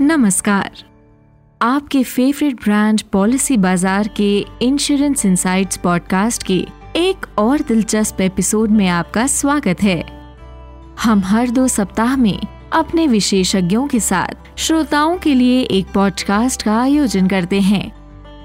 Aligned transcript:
नमस्कार। 0.00 0.70
आपके 1.62 2.02
favourite 2.02 2.54
brand 2.54 3.02
policy 3.02 3.56
बाज़ार 3.56 4.08
के 4.08 4.46
इंश्योरेंस 4.62 5.26
इंसाइट्स 5.26 5.76
पॉडकास्ट 5.76 6.42
के 6.42 6.66
एक 6.96 7.26
और 7.38 7.60
दिलचस्प 7.60 8.20
एपिसोड 8.20 8.70
में 8.70 8.88
आपका 8.88 9.26
स्वागत 9.26 9.82
है। 9.82 10.04
हम 11.02 11.22
हर 11.24 11.50
दो 11.50 11.68
सप्ताह 11.68 12.16
में 12.16 12.38
अपने 12.72 13.06
विशेषज्ञों 13.06 13.86
के 13.86 14.00
साथ 14.00 14.58
श्रोताओं 14.58 15.16
के 15.18 15.34
लिए 15.34 15.62
एक 15.62 15.86
पॉडकास्ट 15.94 16.62
का 16.62 16.80
आयोजन 16.80 17.28
करते 17.28 17.60
हैं, 17.60 17.88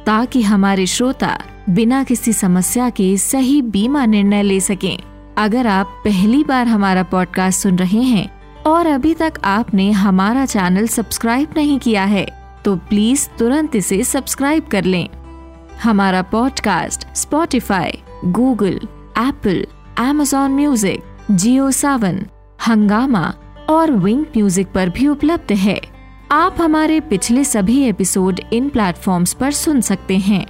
ताकि 0.05 0.41
हमारे 0.41 0.85
श्रोता 0.85 1.37
बिना 1.69 2.03
किसी 2.03 2.33
समस्या 2.33 2.89
के 2.89 3.17
सही 3.17 3.61
बीमा 3.61 4.05
निर्णय 4.05 4.43
ले 4.43 4.59
सकें। 4.59 4.97
अगर 5.37 5.67
आप 5.67 6.01
पहली 6.05 6.43
बार 6.43 6.67
हमारा 6.67 7.03
पॉडकास्ट 7.03 7.59
सुन 7.59 7.77
रहे 7.77 8.01
हैं 8.03 8.40
और 8.65 8.87
अभी 8.87 9.13
तक 9.13 9.33
आपने 9.43 9.91
हमारा 9.91 10.45
चैनल 10.45 10.87
सब्सक्राइब 10.87 11.53
नहीं 11.57 11.79
किया 11.79 12.03
है 12.03 12.25
तो 12.65 12.75
प्लीज़ 12.89 13.27
तुरंत 13.39 13.75
इसे 13.75 14.03
सब्सक्राइब 14.03 14.67
कर 14.67 14.83
लें। 14.83 15.07
हमारा 15.83 16.21
podcast 16.21 17.07
Spotify 17.15 18.01
Google 18.25 18.79
Apple 19.17 19.65
Amazon 19.99 20.51
music 20.51 21.03
Jio 21.31 21.71
Saavn 21.71 22.25
Hungama 22.67 23.33
और 23.69 23.91
विंग 23.91 24.21
म्यूज़िक 24.21 24.71
पर 24.71 24.89
भी 24.89 25.07
उपलब्ध 25.07 25.51
है। 25.51 25.79
आप 26.31 26.61
हमारे 26.61 26.99
पिछले 26.99 27.43
सभी 27.43 27.81
एपिसोड 27.83 28.41
इन 28.53 28.69
प्लेटफॉर्म्स 28.69 29.33
पर 29.33 29.51
सुन 29.51 29.81
सकते 29.81 30.17
हैं। 30.17 30.45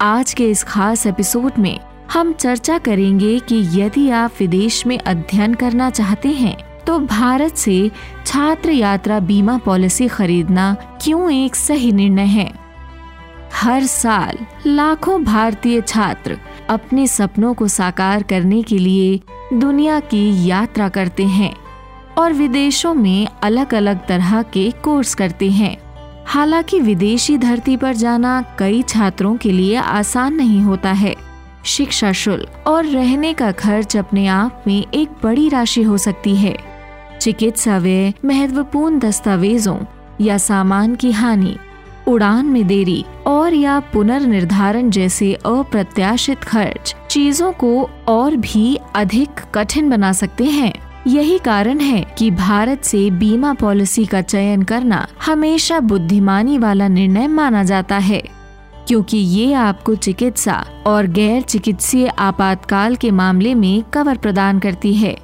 आज 0.00 0.34
के 0.34 0.50
इस 0.50 0.62
खास 0.64 1.06
एपिसोड 1.06 1.58
में 1.58 1.78
हम 2.12 2.32
चर्चा 2.32 2.78
करेंगे 2.78 3.38
कि 3.38 3.64
यदि 3.80 4.10
आप 4.10 4.32
विदेश 4.40 4.86
में 4.86 4.98
अध्ययन 4.98 5.54
करना 5.54 5.90
चाहते 5.90 6.28
हैं 6.28 6.56
तो 6.86 6.98
भारत 6.98 7.56
से 7.56 7.90
छात्र 8.26 8.70
यात्रा 8.70 9.20
बीमा 9.20 9.58
पॉलिसी 9.58 10.08
खरीदना 10.08 10.76
क्यों 11.02 11.32
एक 11.32 11.56
सही 11.56 11.92
निर्णय 11.92 12.24
है? 12.24 12.52
हर 13.54 13.84
साल 13.84 14.38
लाखों 14.66 15.24
भारतीय 15.24 15.80
छात्र 15.80 16.38
अपने 16.70 17.06
सपनों 17.06 17.54
को 17.54 17.68
साकार 17.68 18.22
करने 18.22 18.62
के 18.62 18.78
लिए 18.78 19.20
दुनिया 19.52 20.00
की 20.00 20.48
यात्रा 20.48 20.88
करते 20.88 21.24
हैं 21.24 21.54
और 22.18 22.32
विदेशों 22.32 22.94
में 22.94 23.28
अलग 23.42 23.74
अलग 23.74 24.06
तरह 24.06 24.42
के 24.42 24.70
कोर्स 24.70 25.14
करते 25.14 25.50
हैं। 25.50 25.76
हालाँकि 26.26 26.80
विदेशी 26.80 27.38
धरती 27.38 27.76
पर 27.76 27.94
जाना 27.94 28.44
कई 28.58 28.82
छात्रों 28.82 29.36
के 29.36 29.52
लिए 29.52 29.76
आसान 29.76 30.34
नहीं 30.34 30.60
होता 30.60 30.92
है। 30.92 31.14
शिक्षा 31.64 32.12
शुल्क 32.12 32.64
और 32.66 32.84
रहने 32.84 33.32
का 33.32 33.52
खर्च 33.52 33.96
अपने 33.96 34.26
आप 34.26 34.64
में 34.66 34.86
एक 34.94 35.08
बड़ी 35.22 35.48
राशि 35.48 35.82
हो 35.82 35.98
सकती 35.98 36.36
है। 36.36 36.73
चिकित्सा 37.24 37.76
व्यय 37.78 38.12
महत्वपूर्ण 38.24 38.98
दस्तावेजों 38.98 39.76
या 40.20 40.36
सामान 40.38 40.94
की 40.94 41.12
हानि, 41.12 41.54
उड़ान 42.08 42.46
में 42.46 42.66
देरी 42.66 43.04
और 43.26 43.54
या 43.54 43.78
पुनर्निर्धारण 43.92 44.90
जैसे 44.90 45.32
अप्रत्याशित 45.34 46.44
खर्च 46.44 46.94
चीज़ों 47.10 47.50
को 47.52 47.72
और 48.08 48.36
भी 48.36 48.76
अधिक 48.96 49.40
कठिन 49.54 49.90
बना 49.90 50.12
सकते 50.12 50.44
हैं। 50.44 50.72
यही 51.06 51.38
कारण 51.38 51.80
है 51.80 52.04
कि 52.18 52.30
भारत 52.30 52.84
से 52.84 53.10
बीमा 53.10 53.54
पॉलिसी 53.54 54.06
का 54.06 54.22
चयन 54.22 54.62
करना 54.62 55.06
हमेशा 55.26 55.80
बुद्धिमानी 55.80 56.58
वाला 56.58 56.88
निर्णय 56.88 57.26
माना 57.28 57.64
जाता 57.64 57.98
है, 57.98 58.22
क्योंकि 58.88 59.18
ये 59.18 59.52
आपको 59.54 59.94
चिकित्सा 59.96 60.64
और 60.86 61.06
गैर 61.06 61.42
चिकित्सीय 61.42 62.06
आपातकाल 62.08 62.96
के 62.96 63.10
मामले 63.10 63.54
में 63.54 63.82
कवर 63.92 64.16
प्रदान 64.16 64.58
करती 64.58 64.94
है। 64.94 65.23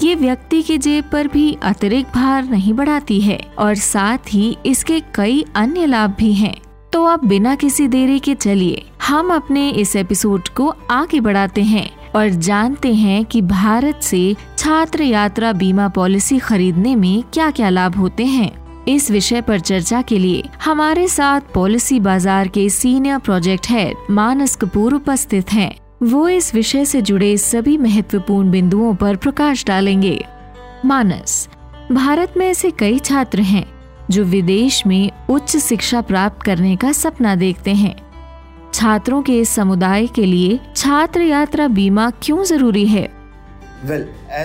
ये 0.00 0.14
व्यक्ति 0.14 0.62
की 0.62 0.76
जेब 0.78 1.04
पर 1.12 1.28
भी 1.28 1.56
अतिरिक्त 1.62 2.12
भार 2.14 2.44
नहीं 2.44 2.72
बढ़ाती 2.74 3.20
है 3.20 3.38
और 3.58 3.74
साथ 3.74 4.32
ही 4.32 4.56
इसके 4.66 5.00
कई 5.14 5.44
अन्य 5.56 5.86
लाभ 5.86 6.14
भी 6.18 6.32
हैं। 6.32 6.54
तो 6.92 7.04
अब 7.04 7.24
बिना 7.24 7.54
किसी 7.54 7.86
देरी 7.88 8.18
के 8.18 8.34
चलिए। 8.34 8.84
हम 9.06 9.32
अपने 9.34 9.68
इस 9.70 9.94
एपिसोड 9.96 10.48
को 10.48 10.68
आगे 10.90 11.20
बढ़ाते 11.20 11.62
हैं 11.62 11.88
और 12.16 12.28
जानते 12.28 12.94
हैं 12.94 13.24
कि 13.24 13.42
भारत 13.42 14.00
से 14.02 14.36
छात्र 14.58 15.02
यात्रा 15.02 15.52
बीमा 15.52 15.88
पॉलिसी 15.88 16.38
खरीदने 16.38 16.94
में 16.96 17.22
क्या 17.32 17.50
क्या 17.50 17.68
लाभ 17.68 17.96
होते 17.96 18.26
हैं। 18.26 18.50
इस 18.86 19.10
विषय 19.10 19.40
पर 19.40 19.60
चर्चा 19.60 20.02
के 20.02 20.18
लिए 20.18 20.44
हमारे 20.64 21.08
साथ 21.08 21.52
पॉलिसी 21.54 22.00
बाज़ार 22.00 22.48
के 22.48 22.68
senior 22.70 23.18
project 23.18 23.70
head 23.70 23.96
Manas 24.10 24.56
Kapoor 24.56 24.94
उपस्थित 24.94 25.52
हैं। 25.52 25.74
वो 26.02 26.28
इस 26.28 26.54
विषय 26.54 26.84
से 26.84 27.02
जुड़े 27.02 27.36
सभी 27.36 27.78
महत्वपूर्ण 27.78 28.50
बिंदुओं 28.50 28.94
पर 28.94 29.16
प्रकाश 29.16 29.64
डालेंगे। 29.66 30.24
मानस 30.84 31.48
भारत 31.92 32.34
में 32.36 32.46
ऐसे 32.46 32.70
कई 32.70 32.98
छात्र 32.98 33.40
हैं 33.40 33.64
जो 34.10 34.24
विदेश 34.24 34.86
में 34.86 35.10
उच्च 35.30 35.56
शिक्षा 35.56 36.00
प्राप्त 36.00 36.42
करने 36.42 36.76
का 36.76 36.92
सपना 36.92 37.34
देखते 37.34 37.74
हैं। 37.74 37.94
छात्रों 38.74 39.22
के 39.22 39.40
इस 39.40 39.48
समुदाय 39.48 40.06
के 40.06 40.26
लिए 40.26 40.60
छात्र 40.76 41.20
यात्रा 41.20 41.68
बीमा 41.68 42.10
क्यों 42.22 42.44
ज़रूरी 42.44 42.86
है? 42.86 43.06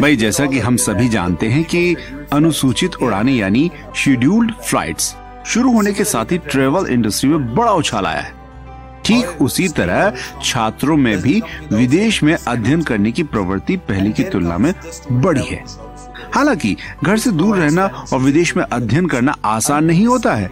भाई 0.01 0.15
जैसा 0.15 0.45
कि 0.45 0.59
हम 0.59 0.77
सभी 0.77 1.09
जानते 1.09 1.47
हैं 1.47 1.63
कि 1.63 1.95
अनुसूचित 2.33 2.95
उड़ाने 2.95 3.33
यानी 3.33 3.71
शेड्यूल्ड 3.95 4.53
फ्लाइट्स 4.53 5.15
शुरू 5.45 5.73
होने 5.73 5.93
के 5.93 6.03
साथ 6.03 6.31
ही 6.31 6.37
ट्रेवल 6.37 6.91
इंडस्ट्री 6.91 7.29
में 7.29 7.53
बड़ा 7.55 7.71
उछाल 7.71 8.05
आया 8.05 8.21
है। 8.21 8.42
ठीक 9.05 9.41
उसी 9.41 9.67
तरह 9.67 10.13
छात्रों 10.43 10.97
में 10.97 11.17
भी 11.21 11.41
विदेश 11.73 12.23
में 12.23 12.37
अध्ययन 12.47 12.81
करने 12.81 13.11
की 13.11 13.23
प्रवृत्ति 13.23 13.77
पहले 13.77 14.11
की 14.11 14.23
तुलना 14.23 14.57
में 14.57 14.73
बढ़ी 15.11 15.45
है। 15.45 15.63
हालाँकि 16.35 16.75
घर 17.03 17.17
से 17.17 17.31
दूर 17.31 17.57
रहना 17.57 17.85
और 18.13 18.19
विदेश 18.19 18.57
में 18.57 18.63
अध्ययन 18.63 19.07
करना 19.07 19.35
आसान 19.45 19.85
नहीं 19.85 20.07
होता 20.07 20.33
है। 20.33 20.49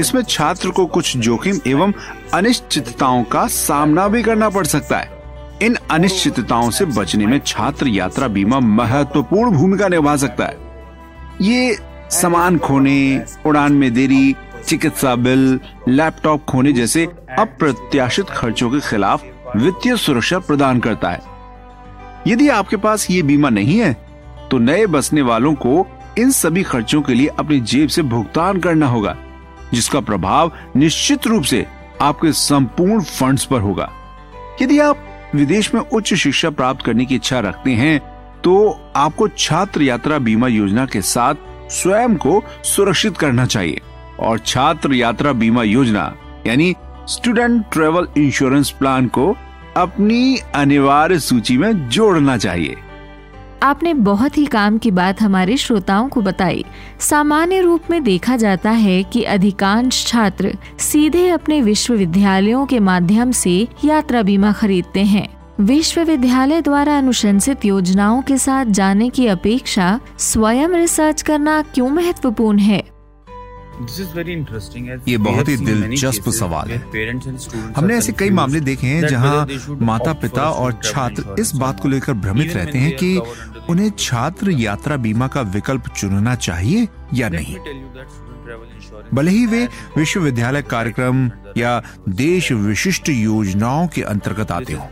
इसमें 0.00 0.22
छात्र 0.22 0.70
को 0.70 0.86
कुछ 0.86 1.16
जोखिम 1.16 1.58
एवं 1.66 1.92
अनिश्चितताओं 2.34 3.24
का 3.24 3.46
सामना 3.46 4.08
भी 4.08 4.22
करना 4.22 4.48
पड़ 4.48 4.66
सकता 4.66 4.98
है। 4.98 5.18
इन 5.62 5.76
अनिश्चितताओं 5.90 6.70
से 6.70 6.84
बचने 6.84 7.26
में 7.26 7.40
छात्र 7.46 7.88
यात्रा 7.88 8.28
बीमा 8.28 8.60
महत्वपूर्ण 8.60 9.50
भूमिका 9.50 9.88
निभा 9.88 10.16
सकता 10.16 10.44
है। 10.44 10.56
ये 11.40 11.78
सामान 12.10 12.58
खोने, 12.58 13.24
उड़ान 13.46 13.72
में 13.72 13.92
देरी 13.94 14.34
चिकित्सा 14.60 15.14
बिल, 15.16 15.58
लैपटॉप 15.88 16.44
खोने 16.44 16.72
जैसे 16.72 17.04
अप्रत्याशित 17.38 18.30
खर्चों 18.30 18.70
के 18.70 18.80
खिलाफ 18.80 19.24
वित्तीय 19.56 19.96
सुरक्षा 19.96 20.38
प्रदान 20.40 20.80
करता 20.80 21.10
है। 21.10 21.20
यदि 22.26 22.48
आपके 22.48 22.76
पास 22.76 23.10
ये 23.10 23.22
बीमा 23.22 23.48
नहीं 23.50 23.78
है 23.78 23.92
तो 24.50 24.58
नए 24.58 24.86
बसने 24.88 25.22
वालों 25.22 25.54
को 25.56 25.86
इन 26.18 26.30
सभी 26.32 26.62
खर्चों 26.62 27.00
के 27.02 27.14
लिए 27.14 27.26
अपनी 27.38 27.60
जेब 27.62 27.88
से 27.88 28.02
भुगतान 28.04 28.60
करना 28.60 28.86
होगा, 28.86 29.16
जिसका 29.74 30.00
प्रभाव 30.00 30.52
निश्चित 30.76 31.26
रूप 31.26 31.42
से 31.42 31.66
आपके 32.00 32.32
संपूर्ण 32.32 33.02
फंड्स 33.02 33.44
पर 33.44 33.60
होगा। 33.60 33.90
यदि 34.62 34.78
आप 34.78 35.06
विदेश 35.34 35.74
में 35.74 35.80
उच्च 35.82 36.14
शिक्षा 36.14 36.50
प्राप्त 36.50 36.84
करने 36.86 37.04
की 37.04 37.14
इच्छा 37.14 37.40
रखते 37.40 37.70
हैं 37.72 37.98
तो 38.42 38.54
आपको 38.96 39.28
छात्र 39.28 39.82
यात्रा 39.82 40.18
बीमा 40.18 40.48
योजना 40.48 40.86
के 40.86 41.00
साथ 41.02 41.34
स्वयं 41.72 42.16
को 42.16 42.42
सुरक्षित 42.64 43.18
करना 43.18 43.46
चाहिए। 43.46 43.80
और 44.20 44.38
छात्र 44.38 44.94
यात्रा 44.94 45.32
बीमा 45.32 45.62
योजना, 45.62 46.14
यानी 46.46 46.74
स्टूडेंट 47.08 47.64
ट्रेवल 47.72 48.08
इंश्योरेंस 48.16 48.70
प्लान 48.70 49.06
को 49.06 49.36
अपनी 49.76 50.36
अनिवार्य 50.54 51.18
सूची 51.18 51.56
में 51.56 51.88
जोड़ना 51.88 52.36
चाहिए। 52.36 52.76
आपने 53.62 53.94
बहुत 53.94 54.38
ही 54.38 54.46
काम 54.46 54.78
की 54.78 54.90
बात 54.90 55.22
हमारे 55.22 55.56
श्रोताओं 55.56 56.08
को 56.08 56.20
बताई। 56.20 56.64
सामान्य 57.00 57.60
रूप 57.60 57.80
में 57.90 58.02
देखा 58.04 58.36
जाता 58.36 58.70
है 58.70 59.02
कि 59.02 59.22
अधिकांश 59.22 60.06
छात्र 60.06 60.54
सीधे 60.78 61.28
अपने 61.28 61.62
विश्वविद्यालयों 61.62 62.66
के 62.66 62.80
माध्यम 62.80 63.30
से 63.30 63.68
यात्रा 63.84 64.22
बीमा 64.22 64.52
खरीदते 64.52 65.00
हैं। 65.00 65.28
विश्वविद्यालय 65.60 66.62
द्वारा 66.62 66.98
अनुशंसित 66.98 67.64
योजनाओं 67.64 68.22
के 68.22 68.38
साथ 68.38 68.66
जाने 68.66 69.08
की 69.08 69.26
अपेक्षा 69.26 70.00
स्वयं 70.18 70.68
रिसर्च 70.68 71.22
करना 71.22 71.62
क्यों 71.62 71.88
महत्वपूर्ण 71.88 72.58
है? 72.58 72.99
ये 75.08 75.16
बहुत 75.18 75.48
ही 75.48 75.56
दिलचस्प 75.56 76.28
सवाल 76.30 76.70
है। 76.70 76.78
हमने 77.76 77.96
ऐसे 77.96 78.12
कई 78.12 78.30
मामले 78.30 78.60
देखे 78.60 78.86
हैं 78.86 79.08
जहाँ 79.08 79.46
माता 79.82 80.12
पिता 80.12 80.50
और 80.50 80.78
छात्र 80.84 81.34
इस 81.38 81.54
बात 81.54 81.80
को 81.80 81.88
लेकर 81.88 82.12
भ्रमित 82.12 82.54
रहते 82.56 82.78
हैं 82.78 82.96
कि 82.96 83.16
उन्हें 83.68 83.90
छात्र 83.98 84.50
यात्रा 84.50 84.96
बीमा 84.96 85.26
का 85.26 85.40
विकल्प 85.40 85.88
चुनना 85.88 86.34
चाहिए 86.34 86.88
या 87.14 87.28
नहीं। 87.28 87.56
भले 89.14 89.30
ही 89.30 89.46
वे 89.46 89.68
विश्वविद्यालय 89.96 90.62
कार्यक्रम 90.62 91.30
या 91.56 91.82
देश 92.08 92.52
विशिष्ट 92.52 93.08
योजनाओं 93.08 93.86
के 93.88 94.02
अंतर्गत 94.02 94.52
आते 94.52 94.72
हो। 94.72 94.88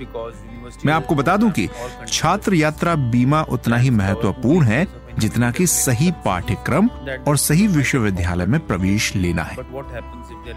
मैं 0.86 0.92
आपको 0.92 1.14
बता 1.14 1.36
दूँ 1.36 1.50
कि 1.50 1.68
छात्र 2.08 2.54
यात्रा 2.54 2.94
बीमा 2.94 3.42
उतना 3.42 3.76
ही 3.76 3.90
महत्वपूर्ण 3.90 4.66
है 4.66 4.86
जितना 5.18 5.50
कि 5.50 5.66
सही 5.66 6.10
पाठ्यक्रम 6.24 6.88
और 7.28 7.36
सही 7.36 7.66
विश्वविद्यालय 7.66 8.46
में 8.46 8.58
प्रवेश 8.66 9.14
लेना 9.16 9.42
है। 9.42 9.56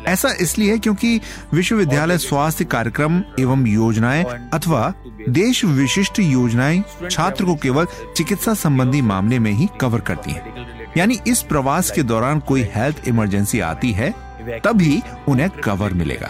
ऐसा 0.08 0.30
इसलिए 0.42 0.72
है 0.72 0.78
क्योंकि 0.80 1.20
विश्वविद्यालय 1.54 2.18
स्वास्थ्य 2.18 2.66
कार्यक्रम 2.66 3.22
एवं 3.40 3.66
योजनाएँ 3.68 4.24
अथवा 4.54 4.94
देश 5.30 5.64
विशिष्ट 5.66 6.20
योजनाएँ 6.20 6.84
छात्र 7.12 7.46
को 7.46 7.56
केवल 7.56 7.88
चिकित्सा 8.18 8.54
संबंधी 8.54 9.02
मामले 9.02 9.40
में 9.40 9.52
ही 9.52 9.70
कवर 9.82 10.00
करती 10.02 10.32
हैं। 10.32 10.94
यानी 10.98 11.20
इस 11.28 11.42
प्रवास 11.42 11.92
के 11.92 12.04
दौरान 12.04 12.40
कोई 12.40 12.62
हेल्थ 12.76 13.08
इमरजेंसी 13.08 13.60
आती 13.60 13.92
है 13.92 14.14
तभी 14.60 15.02
उन्हें 15.28 15.50
कवर 15.64 15.94
मिलेगा। 15.94 16.30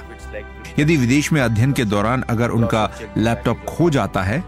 यदि 0.79 0.95
विदेश 0.97 1.31
में 1.33 1.41
अध्ययन 1.41 1.71
के 1.71 1.85
दौरान 1.85 2.21
अगर 2.21 2.49
उनका 2.49 2.89
लैपटॉप 3.17 3.63
खो 3.67 3.89
जाता 3.89 4.21
है 4.23 4.43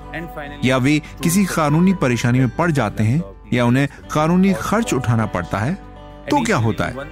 या 0.65 0.77
वे 0.77 1.01
किसी 1.24 1.45
कानूनी 1.45 1.94
परेशानी 1.94 2.39
में 2.39 2.50
पड़ 2.50 2.71
जाते 2.71 3.03
हैं 3.03 3.19
या 3.53 3.65
उन्हें 3.65 3.88
कानूनी 4.11 4.53
खर्च 4.53 4.94
उठाना 4.94 5.25
पड़ता 5.25 5.57
है 5.57 5.73
तो 6.29 6.44
क्या 6.44 6.57
होता 6.57 6.85
है? 6.85 7.11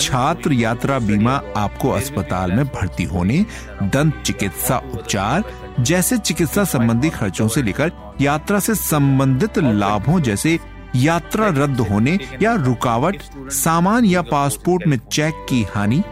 छात्र 0.00 0.52
यात्रा 0.52 0.98
बीमा 0.98 1.40
आपको 1.56 1.90
अस्पताल 1.90 2.52
में 2.52 2.64
भर्ती 2.66 3.04
होने, 3.04 3.44
दंत 3.82 4.22
चिकित्सा 4.26 4.78
उपचार 4.92 5.44
जैसे 5.80 6.18
चिकित्सा 6.18 6.64
संबंधी 6.64 7.10
खर्चों 7.10 7.48
से 7.48 7.62
लेकर 7.62 7.92
यात्रा 8.20 8.58
से 8.58 8.74
संबंधित 8.74 9.58
लाभों 9.58 10.20
जैसे 10.20 10.58
यात्रा 10.96 11.48
रद्द 11.48 11.80
होने 11.80 12.18
या 12.42 12.54
रुकावट, 12.54 13.16
सामान 13.52 14.04
या 14.04 14.22
पासपोर्ट 14.22 14.86
में 14.86 14.98
चेक 15.12 15.46
की 15.48 15.62
हानि 15.74 16.02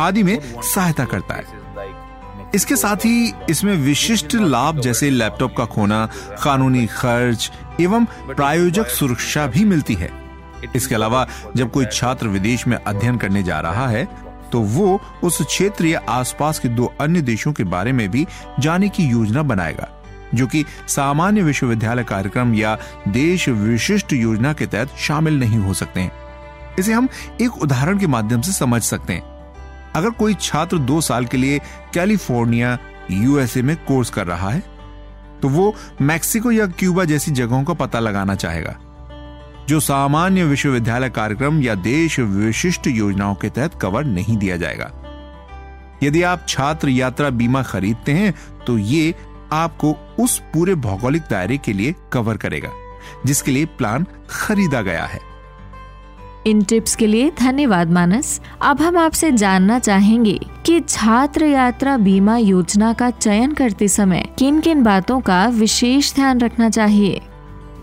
आदि 0.00 0.22
में 0.22 0.38
सहायता 0.54 1.04
करता 1.04 1.34
है। 1.34 1.62
इसके 2.54 2.76
साथ 2.76 2.96
ही 2.96 3.32
इसमें 3.50 3.74
विशिष्ट 3.76 4.34
लाभ 4.34 4.80
जैसे 4.80 5.10
लैपटॉप 5.10 5.54
का 5.56 5.64
खोना, 5.64 6.06
कानूनी 6.42 6.86
खर्च 6.86 7.50
एवं 7.80 8.04
प्रायोजक 8.26 8.86
सुरक्षा 8.88 9.46
भी 9.46 9.64
मिलती 9.64 9.94
है। 9.94 10.10
इसके 10.76 10.94
अलावा 10.94 11.26
जब 11.56 11.70
कोई 11.70 11.86
छात्र 11.86 12.28
विदेश 12.28 12.66
में 12.66 12.76
अध्ययन 12.76 13.16
करने 13.16 13.42
जा 13.42 13.60
रहा 13.60 13.88
है 13.88 14.04
तो 14.52 14.60
वो 14.60 15.00
उस 15.24 15.40
क्षेत्र 15.42 15.86
या 15.86 16.00
आसपास 16.08 16.58
के 16.58 16.68
दो 16.68 16.92
अन्य 17.00 17.20
देशों 17.22 17.52
के 17.52 17.64
बारे 17.64 17.92
में 17.92 18.08
भी 18.10 18.26
जाने 18.60 18.88
की 18.88 19.04
योजना 19.04 19.42
बनाएगा 19.42 19.88
जो 20.34 20.46
कि 20.46 20.64
सामान्य 20.88 21.42
विश्वविद्यालय 21.42 22.04
कार्यक्रम 22.04 22.54
या 22.54 22.76
देश 23.08 23.48
विशिष्ट 23.48 24.12
योजना 24.12 24.52
के 24.52 24.66
तहत 24.66 24.96
शामिल 24.98 25.38
नहीं 25.40 25.58
हो 25.58 25.74
सकते 25.74 26.00
हैं। 26.00 26.12
इसे 26.78 26.92
हम 26.92 27.08
एक 27.40 27.62
उदाहरण 27.62 27.98
के 27.98 28.06
माध्यम 28.06 28.40
से 28.40 28.52
समझ 28.52 28.82
सकते 28.82 29.12
हैं। 29.12 29.22
अगर 29.92 30.10
कोई 30.10 30.34
छात्र 30.34 30.78
दो 30.78 31.00
साल 31.00 31.26
के 31.26 31.36
लिए 31.36 31.58
कैलिफ़ोर्निया 31.94 32.78
यूएसए 33.10 33.62
में 33.62 33.76
कोर्स 33.78 34.10
कर 34.10 34.26
रहा 34.26 34.50
है 34.50 34.62
तो 35.42 35.48
वो 35.48 35.74
मैक्सिको 36.00 36.50
या 36.52 36.66
क्यूबा 36.68 37.04
जैसी 37.04 37.30
जगहों 37.32 37.62
का 37.64 37.74
पता 37.74 38.00
लगाना 38.00 38.34
चाहेगा, 38.34 38.76
जो 39.68 39.80
सामान्य 39.80 40.44
विश्वविद्यालय 40.44 41.10
कार्यक्रम 41.10 41.60
या 41.62 41.74
देश 41.74 42.18
विशिष्ट 42.20 42.86
योजनाओं 42.86 43.34
के 43.34 43.50
तहत 43.50 43.78
कवर 43.82 44.04
नहीं 44.04 44.36
दिया 44.36 44.56
जाएगा। 44.56 44.90
यदि 46.02 46.22
आप 46.22 46.46
छात्र 46.48 46.88
यात्रा 46.88 47.30
बीमा 47.32 47.62
खरीदते 47.62 48.12
हैं 48.12 48.34
तो 48.66 48.78
ये 48.78 49.14
आपको 49.52 49.92
उस 50.18 50.38
पूरे 50.54 50.74
भौगोलिक 50.76 51.22
दायरे 51.22 51.58
के 51.58 51.72
लिए 51.72 51.94
कवर 52.12 52.36
करेगा, 52.36 52.70
जिसके 53.26 53.50
लिए 53.50 53.64
प्लान 53.78 54.06
खरीदा 54.30 54.80
गया 54.82 55.04
है। 55.04 55.20
इन 56.46 56.62
टिप्स 56.62 56.96
के 56.96 57.06
लिए 57.06 57.30
धन्यवाद 57.30 57.90
मानस। 57.90 58.40
अब 58.62 58.80
हम 58.80 58.96
आपसे 58.98 59.30
जानना 59.32 59.78
चाहेंगे 59.78 60.38
कि 60.66 60.80
छात्र 60.80 61.44
यात्रा 61.44 61.96
बीमा 61.96 62.36
योजना 62.36 62.92
का 62.92 63.10
चयन 63.10 63.52
करते 63.52 63.88
समय 63.88 64.28
किन 64.38 64.60
किन 64.60 64.82
बातों 64.82 65.20
का 65.20 65.46
विशेष 65.48 66.14
ध्यान 66.14 66.40
रखना 66.40 66.70
चाहिए? 66.70 67.20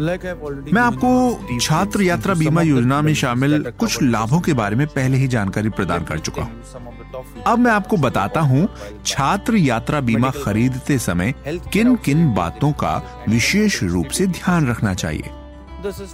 मैं 0.02 0.81
आपको 0.81 1.60
छात्र 1.60 2.02
यात्रा 2.02 2.34
बीमा 2.34 2.62
योजना 2.62 3.02
में 3.02 3.13
शामिल 3.13 3.63
कुछ 3.80 4.02
लाभों 4.04 4.40
के 4.40 4.54
बारे 4.54 4.75
में 4.75 4.86
पहले 4.88 5.18
ही 5.18 5.28
जानकारी 5.28 5.69
प्रदान 5.69 6.04
कर 6.04 6.19
चुका 6.19 6.44
हूँ। 6.44 7.44
अब 7.48 7.60
मैं 7.60 7.72
आपको 7.72 7.98
बताता 7.98 8.40
हूँ 8.42 8.68
छात्र 9.06 9.56
यात्रा 9.56 10.00
बीमा 10.02 10.30
खरीदते 10.38 10.98
समय 11.00 11.34
किन 11.48 11.96
किन 11.96 12.34
बातों 12.34 12.72
का 12.74 12.96
विशेष 13.30 13.84
रूप 13.84 14.07
से 14.07 14.28
ध्यान 14.28 14.69
रखना 14.69 14.94
चाहिए। 14.94 15.41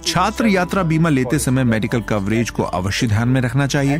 छात्र 0.04 0.46
यात्रा 0.46 0.82
बीमा 0.82 1.08
लेते 1.08 1.38
समय 1.38 1.64
मेडिकल 1.64 2.00
कवरेज 2.00 2.50
को 2.50 2.62
अवश्य 2.62 3.06
ध्यान 3.06 3.28
में 3.28 3.40
रखना 3.40 3.66
चाहिए। 3.66 3.98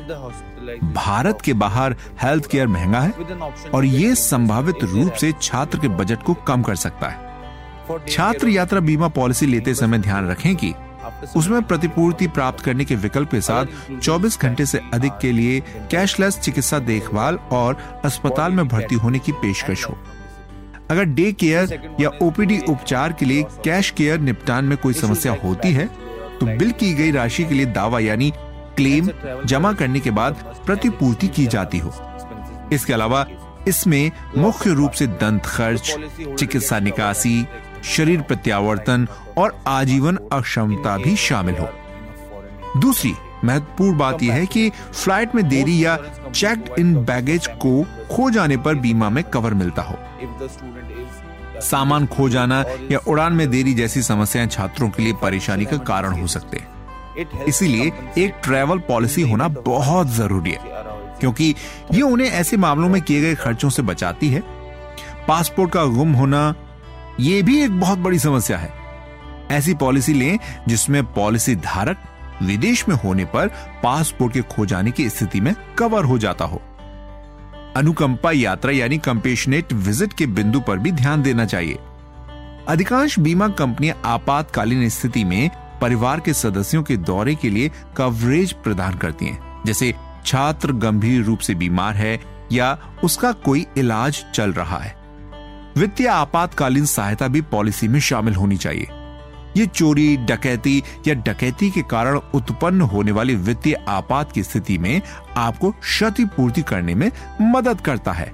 भारत 0.94 1.41
के 1.41 1.53
बाहर 1.53 1.97
हेल्थ 2.23 2.47
केयर 2.47 2.67
महँगा 2.67 3.00
है 3.00 3.70
और 3.75 3.85
ये 3.85 4.15
संभावित 4.15 4.85
रूप 4.85 5.12
से 5.12 5.32
छात्र 5.43 5.79
के 5.79 5.88
बजट 5.88 6.23
को 6.23 6.35
कम 6.35 6.62
कर 6.62 6.76
सकता 6.76 7.09
है। 7.09 8.06
छात्र 8.09 8.49
यात्रा 8.49 8.81
बीमा 8.81 9.09
पॉलिसी 9.09 9.47
लेते 9.47 9.75
समय 9.75 9.99
ध्यान 9.99 10.29
रखें 10.29 10.55
कि 10.56 10.75
उसमें 11.37 11.62
प्रतिपूर्ति 11.62 12.26
प्राप्त 12.26 12.65
करने 12.65 12.85
के 12.85 12.94
विकल्प 12.97 13.31
के 13.31 13.41
साथ 13.41 13.67
24 14.00 14.41
घंटे 14.41 14.67
से 14.67 14.81
अधिक 14.94 15.12
के 15.12 15.32
लिए 15.32 15.61
कैशलेस 15.91 16.38
चिकित्सा 16.38 16.79
देखभाल 16.79 17.38
और 17.53 17.76
अस्पताल 18.05 18.53
में 18.53 18.69
भर्ती 18.69 18.94
होने 18.94 19.19
की 19.19 19.32
पेशकश 19.32 19.85
हो। 19.85 19.99
अगर 20.90 21.05
डे 21.05 21.32
केयर 21.32 21.96
या 22.00 22.11
ओपीडी 22.23 22.58
उपचार 22.69 23.12
के 23.12 23.26
लिए 23.26 23.43
कैश 23.64 23.90
केयर 23.90 24.20
निपटान 24.20 24.64
में 24.64 24.76
कोई 24.79 24.94
समस्या 24.94 25.37
होती 25.44 25.73
है 25.73 25.87
तो 26.40 26.46
बिल 26.49 26.70
की 26.70 26.93
गई 26.94 27.11
राशि 27.11 27.44
के 27.44 27.55
लिए 27.55 27.67
दावा 27.67 28.00
यानी 28.00 28.32
क्लेम 28.76 29.11
जमा 29.44 29.73
करने 29.73 30.00
के 30.00 30.11
बाद 30.11 30.44
प्रतिपूर्ति 30.67 31.29
की 31.29 31.46
जाती 31.46 31.79
हो। 31.79 31.93
इसके 32.73 32.93
अलावा 32.93 33.26
इसमें 33.69 34.11
मुख्य 34.37 34.70
रूप 34.70 34.93
से 34.93 35.06
दंत 35.06 35.46
खर्च 35.46 35.94
चिकित्सा 36.38 36.79
निकासी 36.79 37.46
शरीर 37.84 38.20
प्रत्यावर्तन 38.23 39.06
और 39.38 39.58
आजीवन 39.67 40.19
अक्षमता 40.32 40.96
भी 40.99 41.17
शामिल 41.17 41.55
हो। 41.55 41.69
दूसरी 42.81 43.12
महत्वपूर्ण 43.44 43.99
बात 43.99 44.23
यह 44.23 44.35
है 44.35 44.46
कि 44.46 44.69
फ़्लाइट 44.70 45.35
में 45.35 45.49
देरी 45.49 45.85
या 45.85 45.96
चेक्ड 46.35 46.79
इन 46.79 46.94
बैगेज 47.05 47.46
को 47.56 47.82
खो 48.11 48.31
जाने 48.31 48.56
पर 48.56 48.75
बीमा 48.76 49.11
में 49.11 49.23
कवर 49.25 49.55
मिलता 49.55 49.82
हो। 49.82 49.99
सामान 51.61 52.06
खो 52.06 52.29
जाना 52.29 52.64
या 52.90 52.99
उड़ान 53.08 53.32
में 53.32 53.49
देरी 53.50 53.75
जैसी 53.75 54.02
समस्याएँ 54.02 54.49
छात्रों 54.49 54.88
के 54.90 55.02
लिए 55.02 55.12
परेशानी 55.12 55.64
का 55.64 55.76
कारण 55.85 56.20
हो 56.20 56.26
सकते 56.26 56.56
हैं। 56.56 57.44
इसीलिए 57.44 57.93
एक 58.19 58.35
ट्रैवल 58.44 58.79
पॉलिसी 58.79 59.23
होना 59.23 59.49
बहुत 59.49 60.08
ज़रूरी 60.08 60.50
है, 60.50 60.58
क्योंकि 61.20 61.55
ये 61.94 62.02
उन्हें 62.02 62.29
ऐसे 62.31 62.56
मामलों 62.56 62.88
में 62.88 63.00
किए 63.02 63.20
गए 63.20 63.34
खर्चों 63.34 63.70
से 63.70 63.82
बचाती 63.82 64.29
है। 64.29 64.43
पासपोर्ट 65.29 65.73
का 65.73 65.84
गुम 65.87 66.12
होना, 66.12 66.55
ये 67.20 67.43
भी 67.43 67.62
एक 67.62 67.81
बहुत 67.81 67.99
बड़ी 67.99 68.19
समस्या 68.19 68.58
है। 68.58 68.73
ऐसी 69.50 69.75
पॉलिसी 69.75 70.12
लें 70.14 70.38
जिसमें 70.69 71.02
पॉलिसी 71.05 71.55
धारक 71.56 72.05
विदेश 72.43 72.88
में 72.88 72.94
होने 72.96 73.25
पर 73.25 73.49
पासपोर्ट 73.82 74.32
के 74.32 74.40
खो 74.46 74.67
जाने 74.67 74.90
की 74.90 75.08
स्थिति 75.11 75.40
में 75.40 75.55
कवर 75.79 76.05
हो 76.05 76.19
जाता 76.19 76.44
हो। 76.44 76.61
अनुकंपा 77.76 78.31
यात्रा 78.32 78.73
यानी 78.73 78.99
कंपेशनेट 78.99 79.73
विज़िट 79.73 80.12
के 80.12 80.26
बिंदु 80.26 80.61
पर 80.61 80.79
भी 80.79 80.93
ध्यान 80.93 81.23
देना 81.23 81.44
चाहिए। 81.44 81.79
अधिकांश 82.69 83.19
बीमा 83.19 83.49
कंपनियाँ 83.49 84.00
आपातकालीन 84.05 84.88
स्थिति 84.88 85.25
में 85.25 85.50
परिवार 85.81 86.20
के 86.20 86.32
सदस्यों 86.32 86.82
के 86.82 86.96
दौरे 86.96 87.35
के 87.35 87.50
लिए 87.50 87.70
कवरेज 87.96 88.53
प्रदान 88.55 88.94
करती 88.94 89.27
हैं, 89.27 89.63
जैसे 89.67 89.94
छात्र 90.27 90.72
गंभीर 90.74 91.22
रूप 91.24 91.39
से 91.39 91.55
बीमार 91.55 91.94
है 91.94 92.19
या 92.53 92.77
उसका 93.05 93.32
कोई 93.32 93.67
इलाज 93.77 94.24
चल 94.34 94.53
रहा 94.53 94.79
है। 94.79 94.96
वित्तीय 95.77 96.06
आपातकालीन 96.06 96.86
सहायता 96.86 97.29
भी 97.29 97.41
पॉलिसी 97.43 97.89
में 97.89 98.01
शामिल 98.01 98.34
होनी 98.34 98.56
चाहिए। 98.56 98.89
ये 99.56 99.67
चोरी 99.67 100.17
डकैती 100.17 100.82
या 101.06 101.14
डकैती 101.14 101.70
के 101.70 101.82
कारण 101.82 102.19
उत्पन्न 102.34 102.81
होने 102.81 103.12
वाली 103.12 103.34
वित्तीय 103.36 103.74
आपात 103.88 104.32
की 104.32 104.43
स्थिति 104.43 104.78
में 104.78 105.00
आपको 105.36 105.70
क्षतिपूर्ति 105.70 106.62
करने 106.62 106.94
में 106.94 107.10
मदद 107.43 107.81
करता 107.81 108.12
है। 108.12 108.32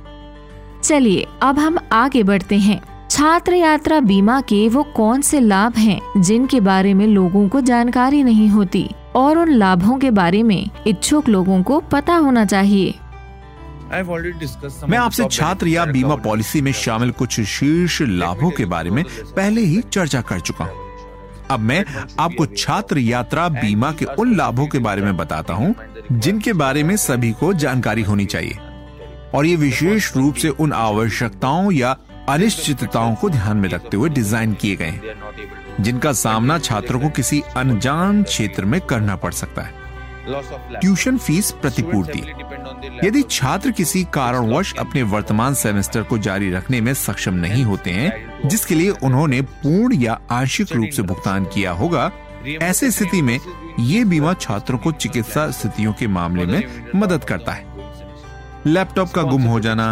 चलिए 0.83 1.26
अब 1.42 1.59
हम 1.59 1.78
आगे 1.92 2.23
बढ़ते 2.23 2.59
हैं। 2.59 2.80
छात्र 3.11 3.54
यात्रा 3.54 4.00
बीमा 4.00 4.40
के 4.40 4.68
वो 4.68 4.83
कौन 4.97 5.21
से 5.23 5.40
लाभ 5.40 5.76
हैं 5.76 6.23
जिनके 6.23 6.61
बारे 6.61 6.94
में 6.94 7.06
लोगों 7.06 7.49
को 7.49 7.61
जानकारी 7.61 8.23
नहीं 8.23 8.49
होती 8.49 8.88
और 9.16 9.38
उन 9.38 9.50
लाभों 9.50 9.99
के 9.99 10.11
बारे 10.11 10.42
में 10.42 10.71
इच्छुक 10.87 11.28
लोगों 11.28 11.62
को 11.62 11.80
पता 11.92 12.14
होना 12.16 12.44
चाहिए। 12.44 12.94
मैं 14.88 14.99
आपसे 14.99 15.25
छात्र 15.25 15.68
या 15.68 15.85
बीमा 15.85 16.14
पॉलिसी 16.16 16.62
में 16.62 16.73
शामिल 16.73 17.11
कुछ 17.11 17.40
शीर्ष 17.40 18.00
लाभों 18.02 18.50
के 18.50 18.64
बारे 18.64 18.90
में 18.90 19.04
पहले 19.37 19.61
ही 19.61 19.80
चर्चा 19.83 20.21
कर 20.21 20.40
चुका 20.40 20.64
हूँ। 20.64 20.84
अब 21.51 21.61
मैं 21.61 21.85
आपको 22.21 22.47
छात्र 22.47 22.99
यात्रा 22.99 23.49
बीमा 23.49 23.93
के 23.93 24.05
उन 24.05 24.35
लाभों 24.37 24.67
के 24.67 24.79
बारे 24.79 25.03
में 25.03 25.17
बताता 25.17 25.55
हूँ, 25.55 25.75
जिनके 26.13 26.53
बारे 26.53 26.83
में 26.83 26.97
सभी 26.97 27.33
को 27.33 27.53
जानकारी 27.55 28.03
होनी 28.03 28.25
चाहिए। 28.27 28.59
और 29.35 29.47
ये 29.47 29.57
विशेष 29.57 30.17
रूप 30.17 30.35
से 30.35 30.49
उन 30.49 30.73
आवश्यकताओं 30.73 31.71
या 31.73 31.97
अनिश्चितताओं 32.29 33.15
को 33.15 33.31
ध्यान 33.31 33.57
में 33.57 33.69
रखते 33.69 33.97
हुए 33.97 34.09
डिज़ाइन 34.09 34.53
किए 34.53 34.77
गए 34.77 34.87
हैं, 34.87 35.15
जिनका 35.81 36.13
सामना 36.13 36.59
छात्रों 36.59 37.01
को 37.01 37.09
किसी 37.09 37.43
अनजान 37.57 38.23
क्षेत्र 38.23 38.65
में 38.65 38.81
करना 38.81 39.17
पड़ 39.17 39.33
सकता 39.33 39.63
है। 39.63 39.84
ट्यूशन 40.26 41.19
फ़ीस 41.19 41.50
प्रतिपूर्ति। 41.52 42.23
यदि 43.04 43.23
छात्र 43.23 43.71
किसी 43.71 44.02
कारणवश 44.04 44.75
अपने 44.78 45.02
वर्तमान 45.02 45.54
सेमेस्टर 45.54 46.02
को 46.02 46.19
जारी 46.19 46.50
रखने 46.52 46.81
में 46.81 46.93
सक्षम 46.95 47.35
नहीं 47.35 47.64
होते 47.64 47.90
हैं 47.90 48.49
जिसके 48.49 48.75
लिए 48.75 48.90
उन्होंने 48.90 49.40
पूर्ण 49.43 49.95
या 49.95 50.19
आंशिक 50.31 50.73
रूप 50.73 50.88
से 50.88 51.02
भुगतान 51.02 51.45
किया 51.45 51.73
होगा 51.73 52.11
ऐसे 52.62 52.90
स्थिति 52.90 53.23
में 53.23 53.38
ये 53.81 54.04
बीमा 54.04 54.33
छात्रों 54.35 54.78
को 54.78 54.93
चिकित्सा 54.93 55.50
स्थितियों 55.50 55.93
के 55.93 56.07
मामले 56.07 56.47
में 56.47 56.90
मदद 56.97 57.25
करता 57.25 57.52
है। 57.52 57.73
लैपटॉप 58.66 59.11
का 59.11 59.23
गुम 59.23 59.43
हो 59.43 59.61
जाना 59.61 59.87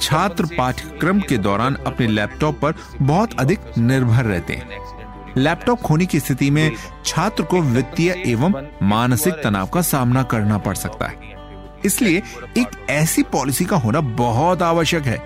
छात्र 0.00 0.46
पाठ्यक्रम 0.58 1.20
के 1.20 1.38
दौरान 1.38 1.74
अपने 1.86 2.06
लैपटॉप 2.06 2.58
पर 2.60 2.74
बहुत 3.02 3.40
अधिक 3.40 3.60
निर्भर 3.78 4.24
रहते 4.24 4.52
हैं। 4.52 4.95
लैपटॉप 5.36 5.80
खोने 5.80 6.06
की 6.06 6.20
स्थिति 6.20 6.50
में 6.50 6.72
छात्र 7.04 7.42
को 7.42 7.60
वित्तीय 7.60 8.22
एवं 8.26 8.54
मानसिक 8.82 9.34
तनाव 9.34 9.66
का 9.66 9.82
सामना 9.82 10.22
करना 10.22 10.58
पड़ 10.58 10.74
सकता 10.74 11.06
है। 11.06 11.36
इसलिए 11.84 12.22
एक 12.58 12.86
ऐसी 12.90 13.22
पॉलिसी 13.22 13.64
का 13.64 13.76
होना 13.76 14.00
बहुत 14.00 14.62
आवश्यक 14.62 15.06
है, 15.06 15.18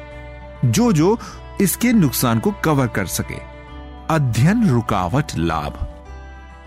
जो 0.64 0.92
जो 0.92 1.18
इसके 1.60 1.92
नुकसान 1.92 2.38
को 2.38 2.50
कवर 2.64 2.86
कर 2.86 3.06
सके। 3.06 3.38
अध्ययन, 4.10 4.68
रुकावट, 4.70 5.24
लाभ। 5.36 5.86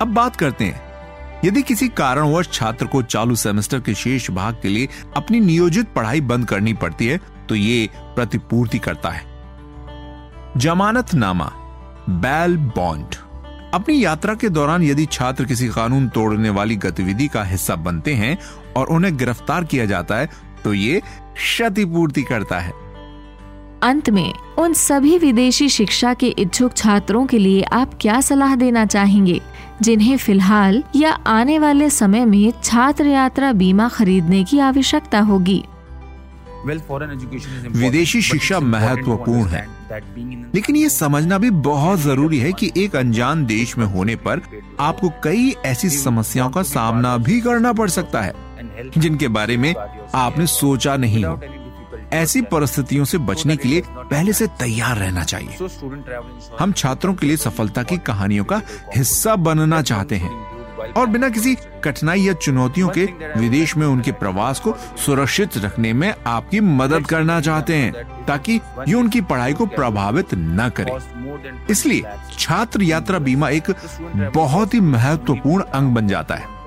अब 0.01 0.07
बात 0.07 0.35
करते 0.35 0.65
हैं। 0.65 0.81
यदि 1.45 1.61
किसी 1.61 1.87
कारणवश 1.87 2.49
छात्र 2.53 2.85
को 2.85 3.01
चालू 3.01 3.35
सेमेस्टर 3.35 3.79
के 3.79 3.93
शेष 3.93 4.29
भाग 4.31 4.59
के 4.61 4.67
लिए 4.67 4.89
अपनी 5.17 5.39
नियोजित 5.39 5.93
पढ़ाई 5.93 6.21
बंद 6.21 6.47
करनी 6.47 6.73
पड़ती 6.73 7.07
है 7.07 7.19
तो 7.49 7.55
ये 7.55 7.89
प्रतिपूर्ति 7.97 8.79
करता 8.79 9.09
है। 9.09 9.23
जमानतनामा, 10.57 11.51
बैल 12.09 12.57
बॉन्ड। 12.57 13.15
अपनी 13.73 14.03
यात्रा 14.03 14.33
के 14.33 14.49
दौरान 14.49 14.83
यदि 14.83 15.05
छात्र 15.05 15.45
किसी 15.45 15.67
कानून 15.67 16.07
तोड़ने 16.09 16.49
वाली 16.49 16.75
गतिविधि 16.75 17.27
का 17.27 17.43
हिस्सा 17.43 17.75
बनते 17.75 18.13
हैं 18.13 18.37
और 18.77 18.87
उन्हें 18.87 19.17
गिरफ़्तार 19.17 19.63
किया 19.63 19.85
जाता 19.85 20.15
है 20.15 20.29
तो 20.63 20.73
ये 20.73 21.01
क्षतिपूर्ति 21.35 22.23
करता 22.23 22.59
है। 22.59 22.73
अंत 23.83 24.09
में, 24.09 24.33
उन 24.59 24.73
सभी 24.73 25.17
विदेशी 25.17 25.69
शिक्षा 25.69 26.13
के 26.13 26.27
इच्छुक 26.27 26.73
छात्रों 26.73 27.25
के 27.25 27.37
लिए 27.37 27.61
आप 27.63 27.97
क्या 28.01 28.21
सलाह 28.21 28.55
देना 28.55 28.85
चाहेंगे? 28.85 29.41
जिन्हें 29.81 30.17
फ़िलहाल 30.17 30.83
या 30.95 31.11
आने 31.11 31.59
वाले 31.59 31.89
समय 31.89 32.25
में 32.25 32.53
छात्र 32.63 33.07
यात्रा 33.07 33.51
बीमा 33.53 33.87
खरीदने 33.89 34.43
की 34.43 34.59
आवश्यकता 34.59 35.19
होगी। 35.19 35.63
विदेशी 37.71 38.21
शिक्षा 38.21 38.59
महत्वपूर्ण 38.59 39.45
है। 39.45 39.67
लेकिन 40.55 40.75
ये 40.75 40.89
समझना 40.89 41.37
भी 41.37 41.49
बहुत 41.49 41.99
ज़रूरी 41.99 42.39
है 42.39 42.53
कि 42.53 42.71
एक 42.77 42.95
अनजान 42.95 43.45
देश 43.45 43.77
में 43.77 43.85
होने 43.85 44.15
पर 44.15 44.41
आपको 44.79 45.09
कई 45.23 45.55
ऐसी 45.65 45.89
समस्याओं 45.89 46.49
का 46.49 46.63
सामना 46.63 47.17
भी 47.17 47.41
करना 47.41 47.73
पड़ 47.73 47.89
सकता 47.89 48.21
है 48.21 48.33
जिनके 48.97 49.27
बारे 49.27 49.57
में 49.57 49.75
आपने 50.15 50.47
सोचा 50.47 50.97
नहीं 50.97 51.25
हो। 51.25 51.41
ऐसी 52.13 52.41
परिस्थितियों 52.41 53.05
से 53.05 53.17
बचने 53.17 53.55
के 53.57 53.67
लिए 53.69 53.83
पहले 53.87 54.33
से 54.33 54.47
तैयार 54.47 54.97
रहना 54.97 55.23
चाहिए। 55.23 55.67
हम 56.59 56.71
छात्रों 56.71 57.13
के 57.13 57.27
लिए 57.27 57.37
सफलता 57.37 57.83
की 57.83 57.97
कहानियों 57.97 58.45
का 58.45 58.61
हिस्सा 58.95 59.35
बनना 59.35 59.81
चाहते 59.81 60.15
हैं। 60.15 60.52
और 60.91 61.07
बिना 61.07 61.29
किसी 61.29 61.55
कठिनाई 61.83 62.21
या 62.21 62.33
चुनौतियों 62.33 62.89
के 62.89 63.05
विदेश 63.37 63.75
में 63.77 63.85
उनके 63.87 64.11
प्रवास 64.11 64.59
को 64.59 64.75
सुरक्षित 65.05 65.57
रखने 65.57 65.93
में 65.93 66.13
आपकी 66.27 66.59
मदद 66.59 67.07
करना 67.07 67.39
चाहते 67.41 67.75
हैं, 67.75 68.25
ताकि 68.25 68.59
ये 68.87 68.93
उनकी 68.93 69.21
पढ़ाई 69.21 69.53
को 69.53 69.65
प्रभावित 69.65 70.33
न 70.33 70.69
करे। 70.79 70.97
इसलिए 71.69 72.03
छात्र 72.39 72.83
यात्रा 72.83 73.19
बीमा 73.19 73.49
एक 73.49 73.71
बहुत 74.35 74.73
ही 74.73 74.79
महत्वपूर्ण 74.79 75.63
अंग 75.63 75.93
बन 75.95 76.07
जाता 76.07 76.35
है। 76.35 76.62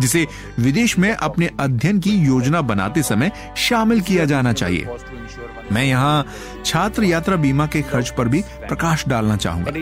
जिसे 0.00 0.26
विदेश 0.58 0.98
में 0.98 1.10
अपने 1.10 1.50
अध्ययन 1.60 1.98
की 2.00 2.10
योजना 2.18 2.60
बनाते 2.62 3.02
समय 3.02 3.32
शामिल 3.58 4.00
किया 4.00 4.24
जाना 4.24 4.52
चाहिए। 4.52 4.96
मैं 5.72 5.84
यहाँ 5.84 6.24
छात्र 6.64 7.04
यात्रा 7.04 7.36
बीमा 7.36 7.66
के 7.66 7.82
खर्च 7.82 8.10
पर 8.10 8.28
भी 8.28 8.40
प्रकाश 8.60 9.06
डालना 9.08 9.36
चाहूँगा। 9.36 9.72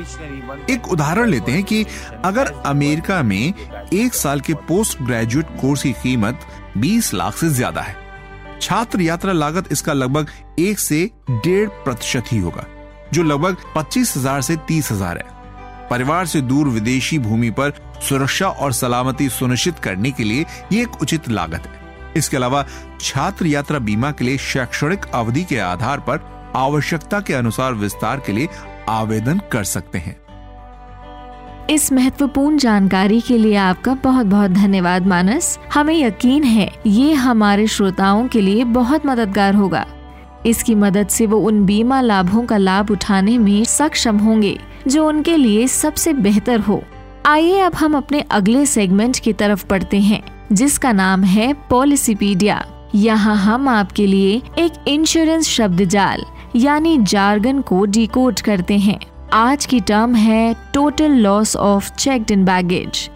एक 0.70 0.88
उदाहरण 0.88 1.28
लेते 1.28 1.52
हैं 1.52 1.62
कि 1.62 1.84
अगर 2.24 2.52
अमेरिका 2.66 3.22
में 3.22 3.52
एक 3.92 4.14
साल 4.14 4.40
के 4.40 4.54
पोस्ट 4.68 5.02
ग्रेजुएट 5.02 5.60
कोर्स 5.60 5.82
की 5.82 5.92
कीमत 5.94 6.46
20 6.78 7.12
लाख 7.14 7.36
से 7.36 7.48
ज़्यादा 7.50 7.80
है, 7.80 7.96
छात्र 8.60 9.00
यात्रा 9.00 9.32
लागत 9.32 9.72
इसका 9.72 9.92
लगभग 9.92 10.30
एक 10.58 10.78
से 10.78 11.04
डेढ़ 11.28 11.68
प्रतिशत 11.68 12.32
ही 12.32 12.38
होगा, 12.38 12.66
जो 13.12 13.22
लगभग 13.22 13.56
पच्चीस 13.76 14.16
हज़ार 14.16 14.42
से 14.42 14.56
तीस 14.68 14.90
हज़ार 14.92 15.18
है। 15.18 15.34
परिवार 15.90 16.26
से 16.26 16.40
दूर 16.42 16.68
विदेशी 16.68 17.18
भूमि 17.18 17.50
पर 17.50 17.70
सुरक्षा 18.02 18.48
और 18.48 18.72
सलामती 18.72 19.28
सुनिश्चित 19.28 19.78
करने 19.78 20.10
के 20.10 20.24
लिए 20.24 20.46
ये 20.72 20.82
एक 20.82 21.02
उचित 21.02 21.28
लागत 21.28 21.62
है। 21.66 21.86
इसके 22.16 22.36
अलावा, 22.36 22.66
छात्र 23.00 23.46
यात्रा 23.46 23.78
बीमा 23.78 24.10
के 24.10 24.24
लिए 24.24 24.38
शैक्षणिक 24.38 25.04
अवधि 25.14 25.44
के 25.44 25.58
आधार 25.58 26.00
पर 26.00 26.36
आवश्यकता 26.56 27.20
के 27.20 27.34
अनुसार 27.34 27.74
विस्तार 27.74 28.22
के 28.26 28.32
लिए 28.32 28.48
आवेदन 28.88 29.40
कर 29.52 29.64
सकते 29.64 29.98
हैं। 29.98 30.26
इस 31.70 31.92
महत्वपूर्ण 31.92 32.58
जानकारी 32.58 33.20
के 33.20 33.38
लिए 33.38 33.56
आपका 33.56 33.94
बहुत 33.94 34.26
बहुत 34.26 34.50
धन्यवाद, 34.50 35.06
मानस। 35.06 35.58
हमें 35.74 35.98
यकीन 35.98 36.44
है, 36.44 36.72
ये 36.86 37.12
हमारे 37.12 37.66
श्रोताओं 37.66 38.28
के 38.28 38.40
लिए 38.40 38.64
बहुत 38.64 39.06
मददगार 39.06 39.54
होगा। 39.54 39.86
इसकी 40.46 40.74
मदद 40.74 41.08
से 41.08 41.26
वो 41.26 41.38
उन 41.38 41.64
बीमा 41.64 42.00
लाभों 42.00 42.42
का 42.42 42.56
लाभ 42.56 42.90
उठाने 42.90 43.38
में 43.38 43.64
सक्षम 43.64 44.18
होंगे, 44.18 44.60
जो 44.88 45.08
उनके 45.08 45.36
लिए 45.36 45.66
सबसे 45.66 46.12
बेहतर 46.12 46.60
हो। 46.60 46.84
आइए 47.26 47.60
अब 47.60 47.74
हम 47.74 47.96
अपने 47.96 48.20
अगले 48.30 48.64
सेगमेंट 48.66 49.18
की 49.18 49.32
तरफ़ 49.32 49.64
पढ़ते 49.66 49.98
हैं, 50.00 50.22
जिसका 50.52 50.90
नाम 50.92 51.22
है 51.24 51.52
पॉलिसीपीडिया 51.70 52.62
यहाँ 52.94 53.34
हम 53.36 53.68
आपके 53.68 54.06
लिए 54.06 54.36
एक 54.58 54.72
इंश्योरेंस 54.88 55.48
शब्द 55.48 55.82
जाल 55.84 56.22
यानी 56.56 56.96
जार्गन 56.98 57.60
को 57.60 57.84
डिकोड 57.84 58.40
करते 58.40 58.76
हैं। 58.78 58.98
आज 59.32 59.66
की 59.66 59.80
टर्म 59.80 60.14
है 60.14 60.54
total 60.74 61.12
loss 61.12 61.56
of 61.56 61.90
check 61.90 62.30
in 62.30 62.44
baggage 62.44 63.08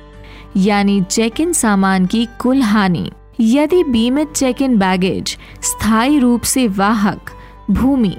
यानी 0.56 1.00
चेक 1.02 1.40
इन 1.40 1.52
सामान 1.52 2.06
की 2.06 2.26
कुल 2.40 2.62
हानि। 2.62 3.10
यदि 3.40 3.82
बीमित 3.84 4.32
चेक 4.32 4.62
इन 4.62 4.76
बैगेज 4.78 5.36
स्थायी 5.62 6.18
रूप 6.18 6.42
से 6.44 6.66
वाहक, 6.68 7.30
भूमि, 7.70 8.16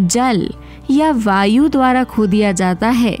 जल 0.00 0.48
या 0.90 1.12
वायु 1.18 1.68
द्वारा 1.68 2.04
खो 2.04 2.26
दिया 2.26 2.52
जाता 2.54 2.88
है 2.88 3.16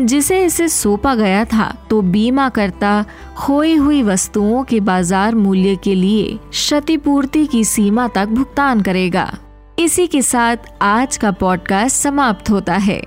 जिसे 0.00 0.44
इसे 0.44 0.68
सौंपा 0.68 1.14
गया 1.14 1.44
था 1.44 1.72
तो 1.90 2.00
बीमा 2.02 2.48
करता 2.48 3.04
खोई 3.36 3.74
हुई 3.74 4.02
वस्तुओं 4.02 4.62
के 4.64 4.80
बाज़ार 4.80 5.34
मूल्य 5.34 5.76
के 5.76 5.94
लिए 5.94 6.38
क्षतिपूर्ति 6.50 7.46
की 7.46 7.64
सीमा 7.64 8.08
तक 8.08 8.26
भुगतान 8.26 8.80
करेगा। 8.80 9.30
इसी 9.78 10.06
के 10.06 10.22
साथ 10.22 10.56
आज 10.82 11.16
का 11.16 11.30
पॉडकास्ट 11.30 11.96
समाप्त 11.96 12.50
होता 12.50 12.76
है। 12.76 13.00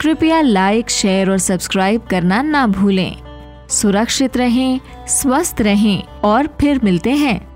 कृपया 0.00 0.40
लाइक 0.40 0.90
शेयर 0.90 1.30
और 1.30 1.38
सब्सक्राइब 1.38 2.02
करना 2.10 2.42
ना 2.42 2.66
भूलें। 2.66 3.16
सुरक्षित 3.70 4.36
रहें, 4.36 4.80
स्वस्थ 5.08 5.60
रहें 5.60 6.02
और 6.24 6.48
फिर 6.60 6.80
मिलते 6.84 7.10
हैं। 7.10 7.55